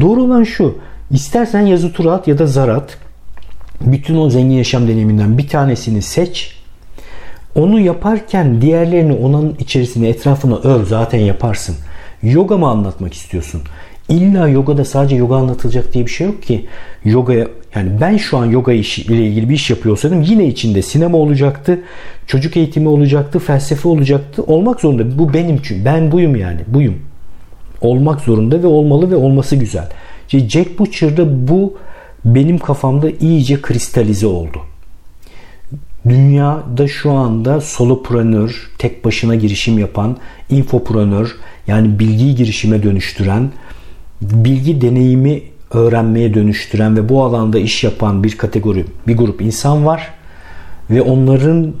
Doğru 0.00 0.22
olan 0.22 0.44
şu. 0.44 0.78
İstersen 1.10 1.60
yazı 1.60 1.92
tura 1.92 2.12
at 2.12 2.28
ya 2.28 2.38
da 2.38 2.46
zar 2.46 2.68
at. 2.68 2.98
Bütün 3.80 4.16
o 4.16 4.30
zengin 4.30 4.56
yaşam 4.56 4.88
deneyiminden 4.88 5.38
bir 5.38 5.48
tanesini 5.48 6.02
seç 6.02 6.56
onu 7.54 7.80
yaparken 7.80 8.60
diğerlerini 8.60 9.12
onun 9.12 9.56
içerisine 9.58 10.08
etrafına 10.08 10.56
ör 10.56 10.84
zaten 10.84 11.18
yaparsın. 11.18 11.76
Yoga 12.22 12.56
mı 12.56 12.68
anlatmak 12.68 13.14
istiyorsun? 13.14 13.62
İlla 14.08 14.48
yogada 14.48 14.84
sadece 14.84 15.16
yoga 15.16 15.36
anlatılacak 15.36 15.92
diye 15.92 16.06
bir 16.06 16.10
şey 16.10 16.26
yok 16.26 16.42
ki. 16.42 16.66
Yoga 17.04 17.34
yani 17.76 17.90
ben 18.00 18.16
şu 18.16 18.38
an 18.38 18.46
yoga 18.46 18.72
işi 18.72 19.02
ile 19.02 19.26
ilgili 19.26 19.48
bir 19.48 19.54
iş 19.54 19.70
yapıyor 19.70 19.98
yine 20.22 20.46
içinde 20.46 20.82
sinema 20.82 21.18
olacaktı, 21.18 21.80
çocuk 22.26 22.56
eğitimi 22.56 22.88
olacaktı, 22.88 23.38
felsefe 23.38 23.88
olacaktı. 23.88 24.42
Olmak 24.42 24.80
zorunda. 24.80 25.18
Bu 25.18 25.34
benim 25.34 25.56
için. 25.56 25.84
Ben 25.84 26.12
buyum 26.12 26.36
yani. 26.36 26.60
Buyum. 26.66 26.94
Olmak 27.80 28.20
zorunda 28.20 28.62
ve 28.62 28.66
olmalı 28.66 29.10
ve 29.10 29.16
olması 29.16 29.56
güzel. 29.56 29.88
İşte 30.28 30.48
Jack 30.48 30.78
Butcher'da 30.78 31.48
bu 31.48 31.78
benim 32.24 32.58
kafamda 32.58 33.10
iyice 33.20 33.62
kristalize 33.62 34.26
oldu. 34.26 34.58
Dünyada 36.08 36.88
şu 36.88 37.12
anda 37.12 37.60
soloprenör, 37.60 38.70
tek 38.78 39.04
başına 39.04 39.34
girişim 39.34 39.78
yapan, 39.78 40.16
infoprenör 40.50 41.36
yani 41.66 41.98
bilgiyi 41.98 42.34
girişime 42.34 42.82
dönüştüren, 42.82 43.50
bilgi 44.22 44.80
deneyimi 44.80 45.42
öğrenmeye 45.70 46.34
dönüştüren 46.34 46.96
ve 46.96 47.08
bu 47.08 47.24
alanda 47.24 47.58
iş 47.58 47.84
yapan 47.84 48.24
bir 48.24 48.38
kategori, 48.38 48.84
bir 49.06 49.16
grup 49.16 49.42
insan 49.42 49.86
var 49.86 50.10
ve 50.90 51.02
onların 51.02 51.72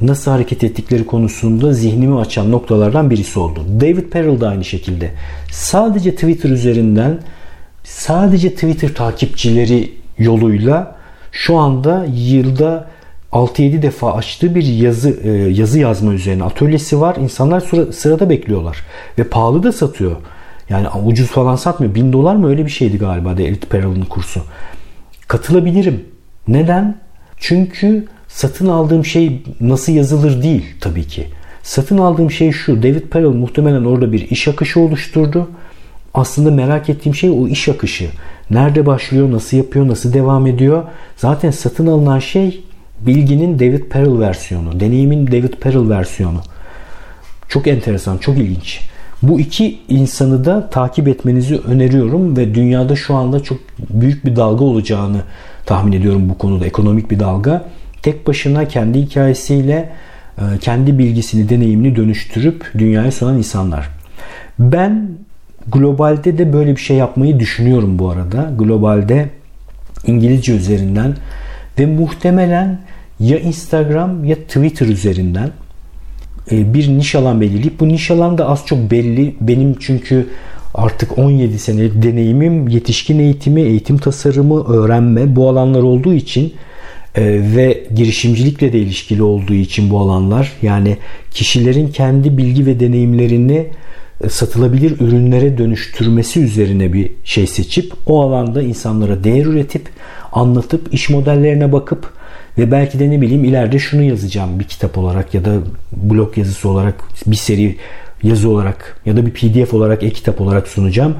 nasıl 0.00 0.30
hareket 0.30 0.64
ettikleri 0.64 1.06
konusunda 1.06 1.72
zihnimi 1.72 2.18
açan 2.18 2.50
noktalardan 2.50 3.10
birisi 3.10 3.38
oldu. 3.38 3.64
David 3.80 4.08
Perel 4.08 4.40
de 4.40 4.46
aynı 4.46 4.64
şekilde. 4.64 5.10
Sadece 5.50 6.14
Twitter 6.14 6.50
üzerinden 6.50 7.18
sadece 7.84 8.54
Twitter 8.54 8.94
takipçileri 8.94 9.92
yoluyla 10.18 10.96
şu 11.32 11.56
anda 11.56 12.06
yılda 12.14 12.88
6-7 13.32 13.82
defa 13.82 14.12
açtığı 14.12 14.54
bir 14.54 14.64
yazı 14.64 15.10
e, 15.24 15.30
yazı 15.30 15.78
yazma 15.78 16.12
üzerine 16.12 16.44
atölyesi 16.44 17.00
var. 17.00 17.16
İnsanlar 17.16 17.60
sıra, 17.60 17.92
sırada 17.92 18.30
bekliyorlar. 18.30 18.78
Ve 19.18 19.24
pahalı 19.24 19.62
da 19.62 19.72
satıyor. 19.72 20.16
Yani 20.72 20.88
ucuz 21.06 21.26
falan 21.26 21.56
satmıyor. 21.56 21.94
1000 21.94 22.12
dolar 22.12 22.36
mı 22.36 22.48
öyle 22.48 22.66
bir 22.66 22.70
şeydi 22.70 22.98
galiba 22.98 23.32
David 23.32 23.62
Perel'in 23.62 24.04
kursu. 24.04 24.40
Katılabilirim. 25.28 26.04
Neden? 26.48 26.98
Çünkü 27.36 28.06
satın 28.28 28.68
aldığım 28.68 29.04
şey 29.04 29.42
nasıl 29.60 29.92
yazılır 29.92 30.42
değil 30.42 30.64
tabii 30.80 31.04
ki. 31.04 31.26
Satın 31.62 31.98
aldığım 31.98 32.30
şey 32.30 32.52
şu. 32.52 32.82
David 32.82 33.02
Perel 33.02 33.26
muhtemelen 33.26 33.84
orada 33.84 34.12
bir 34.12 34.30
iş 34.30 34.48
akışı 34.48 34.80
oluşturdu. 34.80 35.50
Aslında 36.14 36.50
merak 36.50 36.88
ettiğim 36.88 37.14
şey 37.14 37.30
o 37.30 37.48
iş 37.48 37.68
akışı. 37.68 38.10
Nerede 38.50 38.86
başlıyor, 38.86 39.32
nasıl 39.32 39.56
yapıyor, 39.56 39.88
nasıl 39.88 40.12
devam 40.12 40.46
ediyor. 40.46 40.82
Zaten 41.16 41.50
satın 41.50 41.86
alınan 41.86 42.18
şey 42.18 42.64
bilginin 43.00 43.58
David 43.58 43.82
Perel 43.82 44.18
versiyonu, 44.18 44.80
deneyimin 44.80 45.26
David 45.26 45.54
Perel 45.54 45.88
versiyonu. 45.88 46.40
Çok 47.48 47.66
enteresan, 47.66 48.18
çok 48.18 48.38
ilginç. 48.38 48.91
Bu 49.22 49.40
iki 49.40 49.78
insanı 49.88 50.44
da 50.44 50.70
takip 50.70 51.08
etmenizi 51.08 51.56
öneriyorum 51.56 52.36
ve 52.36 52.54
dünyada 52.54 52.96
şu 52.96 53.14
anda 53.14 53.42
çok 53.42 53.58
büyük 53.90 54.26
bir 54.26 54.36
dalga 54.36 54.64
olacağını 54.64 55.20
tahmin 55.66 55.92
ediyorum 55.92 56.28
bu 56.28 56.38
konuda. 56.38 56.66
Ekonomik 56.66 57.10
bir 57.10 57.20
dalga. 57.20 57.64
Tek 58.02 58.26
başına 58.26 58.68
kendi 58.68 59.00
hikayesiyle 59.00 59.92
e, 60.38 60.58
kendi 60.60 60.98
bilgisini, 60.98 61.48
deneyimini 61.48 61.96
dönüştürüp 61.96 62.72
dünyaya 62.78 63.12
sunan 63.12 63.38
insanlar. 63.38 63.88
Ben 64.58 65.08
globalde 65.72 66.38
de 66.38 66.52
böyle 66.52 66.76
bir 66.76 66.80
şey 66.80 66.96
yapmayı 66.96 67.40
düşünüyorum 67.40 67.98
bu 67.98 68.10
arada. 68.10 68.52
Globalde 68.58 69.28
İngilizce 70.06 70.52
üzerinden 70.52 71.16
ve 71.78 71.86
muhtemelen 71.86 72.78
ya 73.20 73.38
Instagram 73.38 74.24
ya 74.24 74.36
Twitter 74.36 74.86
üzerinden 74.86 75.50
bir 76.50 76.88
niş 76.88 77.14
alan 77.14 77.40
belirleyip 77.40 77.80
bu 77.80 77.88
niş 77.88 78.10
alan 78.10 78.38
da 78.38 78.48
az 78.48 78.66
çok 78.66 78.90
belli. 78.90 79.34
Benim 79.40 79.76
çünkü 79.80 80.26
artık 80.74 81.18
17 81.18 81.58
sene 81.58 82.02
deneyimim 82.02 82.68
yetişkin 82.68 83.18
eğitimi, 83.18 83.62
eğitim 83.62 83.98
tasarımı, 83.98 84.64
öğrenme 84.64 85.36
bu 85.36 85.48
alanlar 85.48 85.82
olduğu 85.82 86.14
için 86.14 86.54
e, 87.14 87.22
ve 87.56 87.84
girişimcilikle 87.94 88.72
de 88.72 88.78
ilişkili 88.78 89.22
olduğu 89.22 89.54
için 89.54 89.90
bu 89.90 89.98
alanlar 89.98 90.52
yani 90.62 90.96
kişilerin 91.30 91.88
kendi 91.88 92.36
bilgi 92.38 92.66
ve 92.66 92.80
deneyimlerini 92.80 93.66
e, 94.24 94.28
satılabilir 94.28 95.00
ürünlere 95.00 95.58
dönüştürmesi 95.58 96.40
üzerine 96.40 96.92
bir 96.92 97.10
şey 97.24 97.46
seçip 97.46 97.92
o 98.06 98.22
alanda 98.22 98.62
insanlara 98.62 99.24
değer 99.24 99.46
üretip 99.46 99.88
anlatıp 100.32 100.94
iş 100.94 101.10
modellerine 101.10 101.72
bakıp 101.72 102.12
ve 102.58 102.70
belki 102.70 102.98
de 102.98 103.10
ne 103.10 103.20
bileyim 103.20 103.44
ileride 103.44 103.78
şunu 103.78 104.02
yazacağım 104.02 104.58
bir 104.58 104.64
kitap 104.64 104.98
olarak 104.98 105.34
ya 105.34 105.44
da 105.44 105.58
blog 105.92 106.38
yazısı 106.38 106.68
olarak 106.68 106.94
bir 107.26 107.36
seri 107.36 107.76
yazı 108.22 108.48
olarak 108.48 109.00
ya 109.06 109.16
da 109.16 109.26
bir 109.26 109.30
pdf 109.30 109.74
olarak 109.74 110.02
e-kitap 110.02 110.40
olarak 110.40 110.68
sunacağım. 110.68 111.16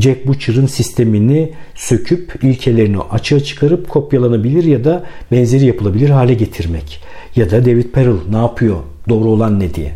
Jack 0.00 0.26
Butcher'ın 0.26 0.66
sistemini 0.66 1.52
söküp 1.74 2.44
ilkelerini 2.44 2.98
açığa 3.10 3.40
çıkarıp 3.40 3.88
kopyalanabilir 3.88 4.64
ya 4.64 4.84
da 4.84 5.04
benzeri 5.32 5.64
yapılabilir 5.64 6.10
hale 6.10 6.34
getirmek. 6.34 7.00
Ya 7.36 7.50
da 7.50 7.64
David 7.64 7.90
Perel 7.90 8.16
ne 8.30 8.36
yapıyor? 8.36 8.76
Doğru 9.08 9.28
olan 9.28 9.60
ne 9.60 9.74
diye. 9.74 9.92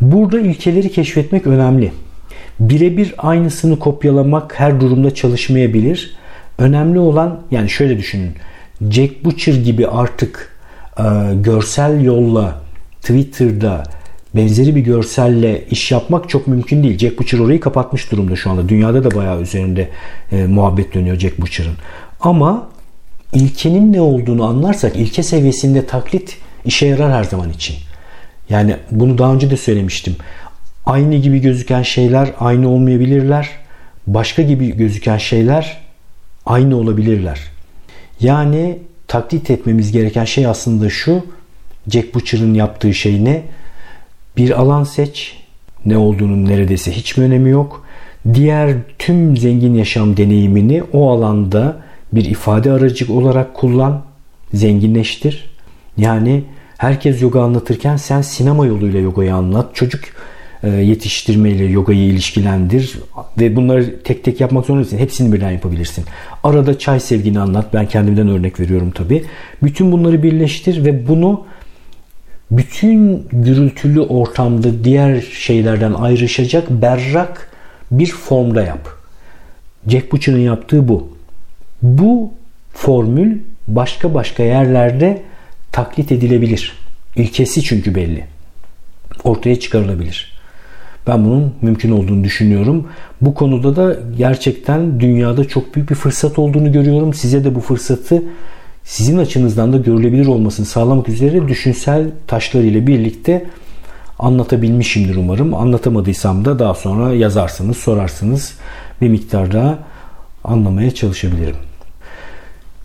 Burada 0.00 0.40
ilkeleri 0.40 0.92
keşfetmek 0.92 1.46
önemli. 1.46 1.92
Birebir 2.60 3.14
aynısını 3.18 3.78
kopyalamak 3.78 4.60
her 4.60 4.80
durumda 4.80 5.14
çalışmayabilir. 5.14 6.16
Önemli 6.58 6.98
olan 6.98 7.40
yani 7.50 7.70
şöyle 7.70 7.98
düşünün. 7.98 8.30
Jack 8.90 9.24
Butcher 9.24 9.54
gibi 9.54 9.88
artık 9.88 10.56
e, 10.98 11.02
görsel 11.34 12.04
yolla 12.04 12.60
Twitter'da 13.00 13.82
benzeri 14.34 14.76
bir 14.76 14.80
görselle 14.80 15.64
iş 15.70 15.92
yapmak 15.92 16.28
çok 16.28 16.46
mümkün 16.46 16.82
değil. 16.82 16.98
Jack 16.98 17.18
Butcher 17.18 17.38
orayı 17.38 17.60
kapatmış 17.60 18.12
durumda 18.12 18.36
şu 18.36 18.50
anda. 18.50 18.68
Dünyada 18.68 19.04
da 19.04 19.14
bayağı 19.14 19.40
üzerinde 19.40 19.88
e, 20.32 20.46
muhabbet 20.46 20.94
dönüyor 20.94 21.18
Jack 21.18 21.40
Butcher'ın. 21.40 21.74
Ama 22.20 22.68
ilkenin 23.32 23.92
ne 23.92 24.00
olduğunu 24.00 24.44
anlarsak 24.44 24.96
ilke 24.96 25.22
seviyesinde 25.22 25.86
taklit 25.86 26.38
işe 26.64 26.86
yarar 26.86 27.12
her 27.12 27.24
zaman 27.24 27.50
için. 27.50 27.76
Yani 28.50 28.76
bunu 28.90 29.18
daha 29.18 29.34
önce 29.34 29.50
de 29.50 29.56
söylemiştim. 29.56 30.16
Aynı 30.86 31.14
gibi 31.14 31.38
gözüken 31.38 31.82
şeyler 31.82 32.32
aynı 32.40 32.68
olmayabilirler. 32.68 33.50
Başka 34.06 34.42
gibi 34.42 34.76
gözüken 34.76 35.18
şeyler 35.18 35.80
aynı 36.46 36.76
olabilirler. 36.76 37.40
Yani 38.20 38.78
taklit 39.08 39.50
etmemiz 39.50 39.92
gereken 39.92 40.24
şey 40.24 40.46
aslında 40.46 40.90
şu. 40.90 41.22
Jack 41.88 42.14
Butcher'ın 42.14 42.54
yaptığı 42.54 42.94
şey 42.94 43.24
ne? 43.24 43.42
Bir 44.36 44.60
alan 44.60 44.84
seç. 44.84 45.36
Ne 45.86 45.96
olduğunun 45.96 46.44
neredeyse 46.44 46.92
hiçbir 46.92 47.22
önemi 47.22 47.50
yok. 47.50 47.86
Diğer 48.34 48.76
tüm 48.98 49.36
zengin 49.36 49.74
yaşam 49.74 50.16
deneyimini 50.16 50.82
o 50.92 51.10
alanda 51.10 51.76
bir 52.12 52.24
ifade 52.24 52.72
aracı 52.72 53.12
olarak 53.12 53.54
kullan. 53.54 54.02
Zenginleştir. 54.54 55.50
Yani 55.96 56.44
herkes 56.78 57.22
yoga 57.22 57.42
anlatırken 57.42 57.96
sen 57.96 58.22
sinema 58.22 58.66
yoluyla 58.66 59.00
yogayı 59.00 59.34
anlat. 59.34 59.74
Çocuk 59.74 60.00
yetiştirmeyle 60.62 61.64
yogayı 61.64 62.00
ilişkilendir 62.00 62.98
ve 63.38 63.56
bunları 63.56 64.02
tek 64.02 64.24
tek 64.24 64.40
yapmak 64.40 64.66
zorunda 64.66 64.84
değilsin. 64.84 64.98
Hepsini 64.98 65.32
birden 65.32 65.50
yapabilirsin. 65.50 66.04
Arada 66.44 66.78
çay 66.78 67.00
sevgini 67.00 67.40
anlat. 67.40 67.74
Ben 67.74 67.86
kendimden 67.86 68.28
örnek 68.28 68.60
veriyorum 68.60 68.90
tabi. 68.90 69.24
Bütün 69.62 69.92
bunları 69.92 70.22
birleştir 70.22 70.84
ve 70.84 71.08
bunu 71.08 71.46
bütün 72.50 73.26
gürültülü 73.32 74.00
ortamda 74.00 74.84
diğer 74.84 75.20
şeylerden 75.20 75.92
ayrışacak 75.92 76.70
berrak 76.70 77.50
bir 77.90 78.06
formda 78.06 78.62
yap. 78.62 78.88
Jack 79.88 80.12
Butcher'ın 80.12 80.38
yaptığı 80.38 80.88
bu. 80.88 81.16
Bu 81.82 82.32
formül 82.72 83.38
başka 83.68 84.14
başka 84.14 84.42
yerlerde 84.42 85.22
taklit 85.72 86.12
edilebilir. 86.12 86.72
İlkesi 87.16 87.62
çünkü 87.62 87.94
belli. 87.94 88.24
Ortaya 89.24 89.60
çıkarılabilir. 89.60 90.37
Ben 91.08 91.24
bunun 91.24 91.54
mümkün 91.62 91.90
olduğunu 91.92 92.24
düşünüyorum. 92.24 92.86
Bu 93.20 93.34
konuda 93.34 93.76
da 93.76 93.96
gerçekten 94.18 95.00
dünyada 95.00 95.48
çok 95.48 95.74
büyük 95.74 95.90
bir 95.90 95.94
fırsat 95.94 96.38
olduğunu 96.38 96.72
görüyorum. 96.72 97.14
Size 97.14 97.44
de 97.44 97.54
bu 97.54 97.60
fırsatı 97.60 98.22
sizin 98.84 99.18
açınızdan 99.18 99.72
da 99.72 99.76
görülebilir 99.76 100.26
olmasını 100.26 100.66
sağlamak 100.66 101.08
üzere 101.08 101.48
düşünsel 101.48 102.10
taşlar 102.26 102.60
ile 102.60 102.86
birlikte 102.86 103.46
anlatabilmişimdir 104.18 105.16
umarım. 105.16 105.54
Anlatamadıysam 105.54 106.44
da 106.44 106.58
daha 106.58 106.74
sonra 106.74 107.14
yazarsınız, 107.14 107.76
sorarsınız. 107.76 108.54
Bir 109.00 109.08
miktar 109.08 109.52
daha 109.52 109.78
anlamaya 110.44 110.90
çalışabilirim. 110.90 111.56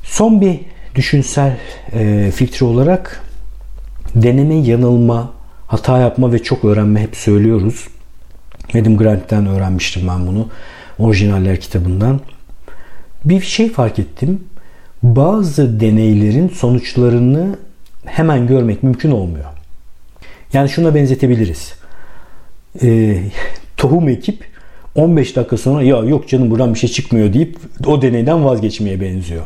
Son 0.03 0.41
bir 0.41 0.59
düşünsel 0.95 1.57
e, 1.93 2.31
filtre 2.35 2.65
olarak 2.65 3.21
deneme, 4.15 4.55
yanılma, 4.55 5.31
hata 5.67 5.99
yapma 5.99 6.33
ve 6.33 6.43
çok 6.43 6.65
öğrenme 6.65 7.01
hep 7.01 7.15
söylüyoruz. 7.15 7.87
Adam 8.69 8.97
Grant'ten 8.97 9.45
öğrenmiştim 9.45 10.07
ben 10.07 10.27
bunu. 10.27 10.47
Orijinaller 10.99 11.59
kitabından. 11.59 12.19
Bir 13.25 13.41
şey 13.41 13.71
fark 13.71 13.99
ettim 13.99 14.43
bazı 15.03 15.79
deneylerin 15.79 16.49
sonuçlarını 16.49 17.57
hemen 18.05 18.47
görmek 18.47 18.83
mümkün 18.83 19.11
olmuyor. 19.11 19.45
Yani 20.53 20.69
şuna 20.69 20.95
benzetebiliriz. 20.95 21.73
Ee, 22.81 23.17
tohum 23.77 24.09
ekip 24.09 24.45
15 24.95 25.35
dakika 25.35 25.57
sonra 25.57 25.83
ya 25.83 25.97
yok 25.97 26.29
canım 26.29 26.51
buradan 26.51 26.73
bir 26.73 26.79
şey 26.79 26.89
çıkmıyor 26.89 27.33
deyip 27.33 27.57
o 27.85 28.01
deneyden 28.01 28.45
vazgeçmeye 28.45 29.01
benziyor. 29.01 29.43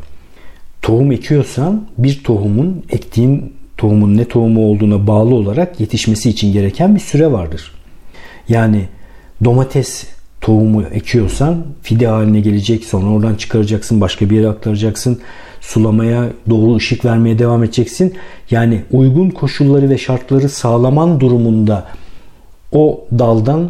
Tohum 0.81 1.11
ekiyorsan 1.11 1.87
bir 1.97 2.23
tohumun 2.23 2.85
ektiğin 2.89 3.53
tohumun 3.77 4.17
ne 4.17 4.25
tohumu 4.25 4.65
olduğuna 4.65 5.07
bağlı 5.07 5.35
olarak 5.35 5.79
yetişmesi 5.79 6.29
için 6.29 6.53
gereken 6.53 6.95
bir 6.95 6.99
süre 6.99 7.31
vardır. 7.31 7.71
Yani 8.49 8.87
domates 9.43 10.05
tohumu 10.41 10.83
ekiyorsan 10.83 11.65
fide 11.81 12.07
haline 12.07 12.39
gelecek 12.39 12.83
sonra 12.83 13.09
oradan 13.09 13.35
çıkaracaksın 13.35 14.01
başka 14.01 14.29
bir 14.29 14.35
yere 14.35 14.47
aktaracaksın 14.47 15.19
sulamaya, 15.61 16.25
doğru 16.49 16.75
ışık 16.75 17.05
vermeye 17.05 17.39
devam 17.39 17.63
edeceksin. 17.63 18.13
Yani 18.51 18.81
uygun 18.91 19.29
koşulları 19.29 19.89
ve 19.89 19.97
şartları 19.97 20.49
sağlaman 20.49 21.19
durumunda 21.19 21.85
o 22.71 23.05
daldan 23.19 23.69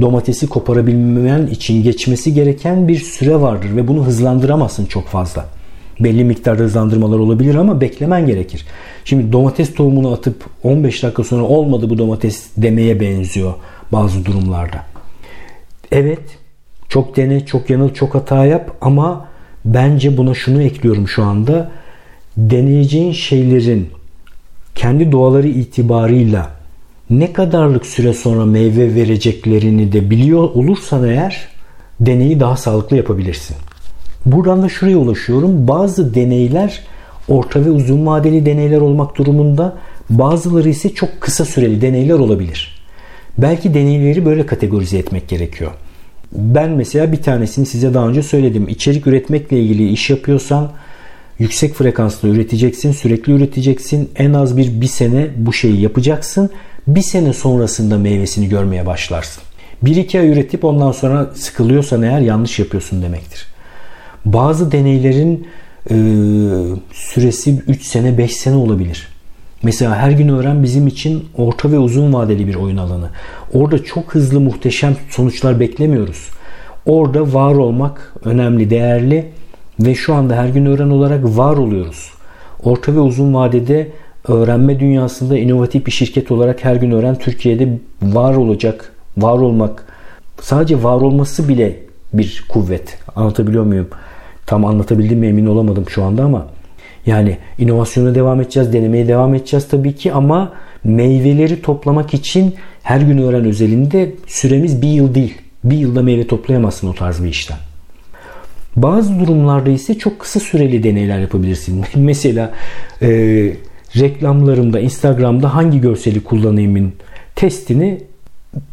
domatesi 0.00 0.46
koparabilmen 0.46 1.46
için 1.46 1.82
geçmesi 1.82 2.34
gereken 2.34 2.88
bir 2.88 2.98
süre 2.98 3.40
vardır 3.40 3.76
ve 3.76 3.88
bunu 3.88 4.06
hızlandıramazsın 4.06 4.86
çok 4.86 5.06
fazla. 5.06 5.46
Belli 6.00 6.24
miktarda 6.24 6.62
hızlandırmalar 6.62 7.18
olabilir 7.18 7.54
ama 7.54 7.80
beklemen 7.80 8.26
gerekir. 8.26 8.66
Şimdi 9.04 9.32
domates 9.32 9.74
tohumunu 9.74 10.12
atıp 10.12 10.44
15 10.62 11.02
dakika 11.02 11.24
sonra 11.24 11.42
olmadı 11.42 11.90
bu 11.90 11.98
domates 11.98 12.48
demeye 12.56 13.00
benziyor 13.00 13.54
bazı 13.92 14.24
durumlarda. 14.24 14.89
Evet 15.92 16.38
çok 16.88 17.16
dene, 17.16 17.46
çok 17.46 17.70
yanıl, 17.70 17.94
çok 17.94 18.14
hata 18.14 18.46
yap 18.46 18.76
ama 18.80 19.30
Bence 19.64 20.16
buna 20.16 20.34
şunu 20.34 20.62
ekliyorum 20.62 21.08
şu 21.08 21.24
anda. 21.24 21.70
Deneyeceğin 22.36 23.12
şeylerin 23.12 23.88
kendi 24.74 25.12
doğaları 25.12 25.48
itibarıyla 25.48 26.50
ne 27.10 27.32
kadarlık 27.32 27.86
süre 27.86 28.14
sonra 28.14 28.44
meyve 28.44 28.94
vereceklerini 28.94 29.92
de 29.92 30.10
biliyor 30.10 30.42
olursan 30.42 31.08
eğer 31.08 31.48
deneyi 32.00 32.40
daha 32.40 32.56
sağlıklı 32.56 32.96
yapabilirsin. 32.96 33.56
Buradan 34.26 34.62
da 34.62 34.68
şuraya 34.68 34.96
ulaşıyorum. 34.98 35.68
Bazı 35.68 36.14
deneyler 36.14 36.80
orta 37.28 37.64
ve 37.64 37.70
uzun 37.70 38.06
vadeli 38.06 38.46
deneyler 38.46 38.80
olmak 38.80 39.16
durumunda 39.16 39.76
bazıları 40.10 40.68
ise 40.68 40.94
çok 40.94 41.20
kısa 41.20 41.44
süreli 41.44 41.80
deneyler 41.80 42.14
olabilir. 42.14 42.79
Belki 43.38 43.74
deneyleri 43.74 44.24
böyle 44.24 44.46
kategorize 44.46 44.98
etmek 44.98 45.28
gerekiyor. 45.28 45.70
Ben 46.32 46.70
mesela 46.70 47.12
bir 47.12 47.22
tanesini 47.22 47.66
size 47.66 47.94
daha 47.94 48.08
önce 48.08 48.22
söyledim. 48.22 48.68
İçerik 48.68 49.06
üretmekle 49.06 49.60
ilgili 49.60 49.88
iş 49.88 50.10
yapıyorsan 50.10 50.72
yüksek 51.38 51.74
frekanslı 51.74 52.28
üreteceksin, 52.28 52.92
sürekli 52.92 53.32
üreteceksin. 53.32 54.10
En 54.16 54.32
az 54.32 54.56
bir 54.56 54.80
bir 54.80 54.86
sene 54.86 55.28
bu 55.36 55.52
şeyi 55.52 55.80
yapacaksın. 55.80 56.50
Bir 56.86 57.02
sene 57.02 57.32
sonrasında 57.32 57.98
meyvesini 57.98 58.48
görmeye 58.48 58.86
başlarsın. 58.86 59.42
Bir 59.82 59.96
iki 59.96 60.20
ay 60.20 60.28
üretip 60.28 60.64
ondan 60.64 60.92
sonra 60.92 61.30
sıkılıyorsan 61.34 62.02
eğer 62.02 62.20
yanlış 62.20 62.58
yapıyorsun 62.58 63.02
demektir. 63.02 63.46
Bazı 64.24 64.72
deneylerin 64.72 65.46
e, 65.90 65.94
süresi 66.92 67.62
3 67.68 67.84
sene 67.84 68.18
5 68.18 68.36
sene 68.36 68.56
olabilir. 68.56 69.08
Mesela 69.62 69.96
her 69.96 70.10
gün 70.10 70.28
öğren 70.28 70.62
bizim 70.62 70.86
için 70.86 71.28
orta 71.36 71.72
ve 71.72 71.78
uzun 71.78 72.12
vadeli 72.12 72.46
bir 72.46 72.54
oyun 72.54 72.76
alanı. 72.76 73.10
Orada 73.52 73.84
çok 73.84 74.14
hızlı 74.14 74.40
muhteşem 74.40 74.96
sonuçlar 75.10 75.60
beklemiyoruz. 75.60 76.28
Orada 76.86 77.32
var 77.32 77.54
olmak 77.54 78.14
önemli, 78.24 78.70
değerli 78.70 79.28
ve 79.80 79.94
şu 79.94 80.14
anda 80.14 80.36
her 80.36 80.48
gün 80.48 80.66
öğren 80.66 80.90
olarak 80.90 81.24
var 81.24 81.56
oluyoruz. 81.56 82.10
Orta 82.64 82.94
ve 82.94 83.00
uzun 83.00 83.34
vadede 83.34 83.88
öğrenme 84.28 84.80
dünyasında 84.80 85.38
inovatif 85.38 85.86
bir 85.86 85.92
şirket 85.92 86.30
olarak 86.30 86.64
her 86.64 86.76
gün 86.76 86.90
öğren 86.90 87.14
Türkiye'de 87.14 87.78
var 88.02 88.34
olacak, 88.34 88.92
var 89.16 89.38
olmak 89.38 89.84
sadece 90.40 90.82
var 90.82 91.00
olması 91.00 91.48
bile 91.48 91.76
bir 92.12 92.44
kuvvet. 92.48 92.98
Anlatabiliyor 93.16 93.64
muyum? 93.64 93.88
Tam 94.46 94.64
anlatabildim 94.64 95.18
mi 95.18 95.26
emin 95.26 95.46
olamadım 95.46 95.84
şu 95.88 96.04
anda 96.04 96.24
ama 96.24 96.46
yani 97.06 97.36
inovasyona 97.58 98.14
devam 98.14 98.40
edeceğiz, 98.40 98.72
denemeye 98.72 99.08
devam 99.08 99.34
edeceğiz 99.34 99.68
tabii 99.68 99.94
ki 99.94 100.12
ama 100.12 100.52
meyveleri 100.84 101.62
toplamak 101.62 102.14
için 102.14 102.54
her 102.82 103.00
gün 103.00 103.18
öğren 103.18 103.44
özelinde 103.44 104.12
süremiz 104.26 104.82
bir 104.82 104.88
yıl 104.88 105.14
değil. 105.14 105.34
Bir 105.64 105.76
yılda 105.76 106.02
meyve 106.02 106.26
toplayamazsın 106.26 106.88
o 106.88 106.94
tarz 106.94 107.24
bir 107.24 107.28
işten. 107.28 107.58
Bazı 108.76 109.20
durumlarda 109.20 109.70
ise 109.70 109.98
çok 109.98 110.18
kısa 110.18 110.40
süreli 110.40 110.82
deneyler 110.82 111.18
yapabilirsin. 111.18 111.84
Mesela 111.96 112.52
e, 113.02 113.08
reklamlarımda, 113.98 114.80
Instagram'da 114.80 115.54
hangi 115.54 115.80
görseli 115.80 116.24
kullanayımın 116.24 116.92
testini 117.36 118.00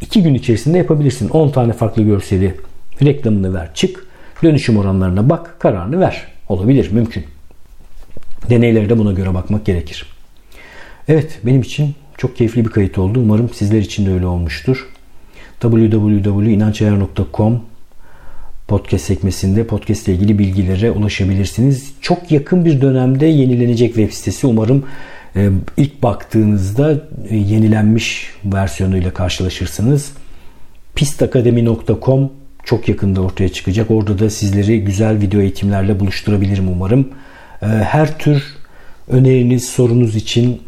iki 0.01 0.23
gün 0.23 0.33
içerisinde 0.33 0.77
yapabilirsin. 0.77 1.29
10 1.29 1.49
tane 1.49 1.73
farklı 1.73 2.03
görseli 2.03 2.53
Reklamını 3.03 3.53
ver 3.53 3.69
çık. 3.73 4.07
Dönüşüm 4.43 4.77
oranlarına 4.77 5.29
bak 5.29 5.59
kararını 5.59 5.99
ver. 5.99 6.27
Olabilir 6.49 6.91
mümkün. 6.91 7.23
Deneylere 8.49 8.97
buna 8.97 9.11
göre 9.11 9.33
bakmak 9.33 9.65
gerekir. 9.65 10.05
Evet 11.07 11.39
benim 11.43 11.61
için 11.61 11.95
çok 12.17 12.37
keyifli 12.37 12.65
bir 12.65 12.69
kayıt 12.69 12.97
oldu. 12.97 13.19
Umarım 13.19 13.49
sizler 13.53 13.79
için 13.79 14.05
de 14.05 14.11
öyle 14.11 14.25
olmuştur. 14.25 14.87
www.inançayar.com 15.59 17.61
podcast 18.67 19.05
sekmesinde 19.05 19.67
podcast 19.67 20.07
ile 20.07 20.15
ilgili 20.15 20.39
bilgilere 20.39 20.91
ulaşabilirsiniz. 20.91 21.93
Çok 22.01 22.31
yakın 22.31 22.65
bir 22.65 22.81
dönemde 22.81 23.25
yenilenecek 23.25 23.95
web 23.95 24.11
sitesi. 24.11 24.47
Umarım 24.47 24.85
e, 25.35 25.49
ilk 25.77 26.03
baktığınızda 26.03 27.07
e, 27.29 27.35
yenilenmiş 27.35 28.31
versiyonuyla 28.45 29.13
karşılaşırsınız. 29.13 30.11
pistakademi.com 30.95 32.31
çok 32.63 32.89
yakında 32.89 33.21
ortaya 33.21 33.49
çıkacak. 33.49 33.91
Orada 33.91 34.19
da 34.19 34.29
sizleri 34.29 34.83
güzel 34.83 35.21
video 35.21 35.41
eğitimlerle 35.41 35.99
buluşturabilirim 35.99 36.67
umarım. 36.67 37.07
E, 37.61 37.65
her 37.65 38.17
tür 38.17 38.43
öneriniz, 39.07 39.69
sorunuz 39.69 40.15
için 40.15 40.63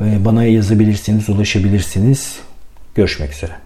bana 0.00 0.44
yazabilirsiniz, 0.44 1.28
ulaşabilirsiniz. 1.28 2.38
Görüşmek 2.94 3.32
üzere. 3.32 3.63